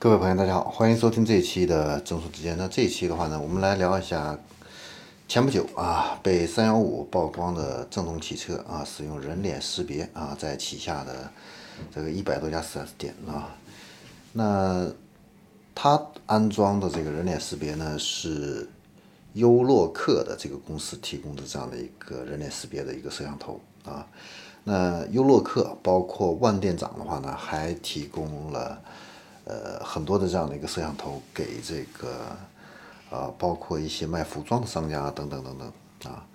[0.00, 2.56] 各位朋友，大家好，欢迎收听这一期的正说之间。
[2.56, 4.38] 那这一期的话呢，我们来聊一下
[5.26, 11.28] 前不久啊被三幺五曝光的正通汽车啊，使用人脸识别啊，在旗下的
[11.92, 13.50] 这个一百多家 4S 店啊，
[14.34, 14.88] 那
[15.74, 18.68] 它安装的这个人脸识别呢，是
[19.32, 24.06] 优洛克的这个公司提供的这样的一个人脸识别的一个摄像头啊。
[24.62, 28.80] 那优洛克包括万店长的话呢，还提供了。
[29.48, 32.36] 呃，很多的这样的一个摄像头给这个，
[33.10, 36.26] 呃，包括一些卖服装的商家等等等等啊，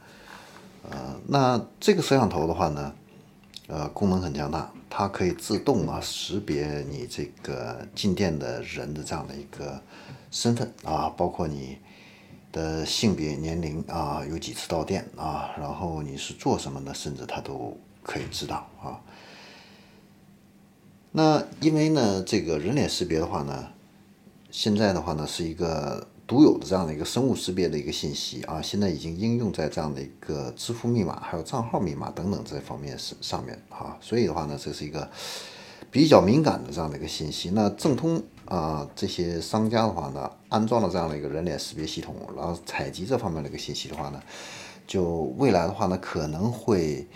[0.90, 2.92] 呃，那这个摄像头的话呢，
[3.68, 9.80] 呃，功能很强大，它可以自动啊识别你这个进店的人的这样的一个
[10.32, 11.78] 身份啊，包括你
[12.52, 19.00] 的性别、年龄啊，有几次到店啊，然后你是做什么的，甚至它都可以知道啊。
[21.16, 23.68] 那因为呢，这个人脸识别的话呢，
[24.50, 35.08] 现在的话呢是一个独有的这样的一个生物识别的一个信息啊，现在已经应用在这样的一个支付密码、还有账号密码等等这方面是上面啊，所以的话呢，这是一个
[35.92, 37.52] 比较敏感的这样的一个信息。
[37.52, 44.20] 那正通啊这些商家的话呢，安装了这样的一个人脸识别系统，然后采集这方面的一个信息的话呢，
[44.88, 47.08] 就未来的话呢可能会。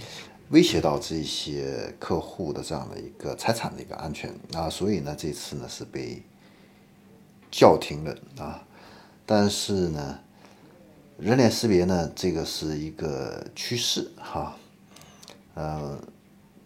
[0.50, 6.23] 威胁到这些客户的这样的一个财产的一个安全啊，所以呢，这次呢是被
[7.52, 8.64] 叫停了啊。
[9.26, 10.20] 但是呢，
[11.17, 14.56] 人脸识别呢，这个是一个趋势哈。
[15.54, 16.00] 呃，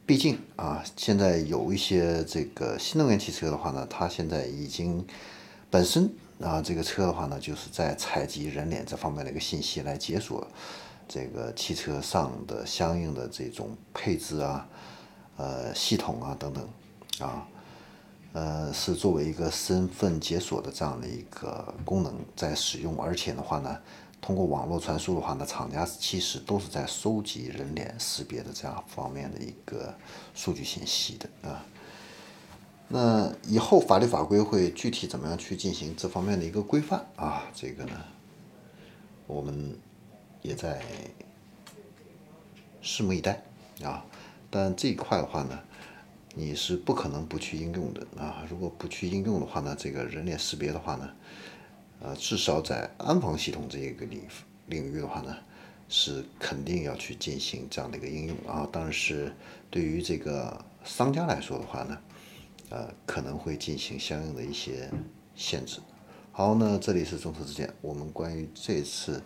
[0.06, 5.04] 毕竟啊，现在有一些这个新能源汽车的话呢，它现在已经
[5.72, 6.08] 本身
[6.40, 10.48] 啊，这个车的话呢，就是在采集人脸这方面的一个信息来解锁。
[11.14, 14.66] 这个汽车上的相应的这种配置啊，
[15.36, 16.70] 呃，系统啊等等，
[17.20, 17.46] 啊，
[18.32, 23.78] 呃，是作为一个身份解锁的这样的一个功能在使用，而且的话呢，
[24.22, 29.94] 通过网络传输的话呢，厂家其实都是在收集人脸识别的这样方面的一个
[30.34, 31.66] 数据信息的啊。
[32.88, 37.44] 那以后法律法规会具体怎么样去进行这方面的一个规范啊？
[37.54, 38.02] 这个呢，
[39.28, 39.78] 我们。
[40.42, 40.82] 也在
[42.82, 43.44] 拭目以待
[43.84, 44.04] 啊！
[44.50, 45.60] 但这一块的话呢，
[46.34, 48.44] 你是不可能不去应用的啊！
[48.50, 51.10] 如果不去应用的话呢，这个人脸识别的话呢，
[52.02, 54.24] 呃，至少在安防系统这一个领
[54.66, 55.38] 领域的话呢，
[55.88, 58.68] 是肯定要去进行这样的一个应用啊！
[58.72, 59.32] 但是
[59.70, 61.98] 对于这个商家来说的话呢，
[62.70, 64.90] 呃，可能会进行相应的一些
[65.36, 65.80] 限制。
[66.32, 69.22] 好，那这里是众筹之见，我们关于这次。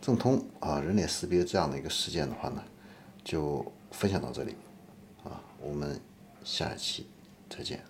[0.00, 2.64] 正通啊，人脸识别这样的一个事件的话呢，
[3.22, 4.56] 就分享到这里，
[5.24, 6.00] 啊，我们
[6.42, 7.06] 下一期
[7.48, 7.89] 再见。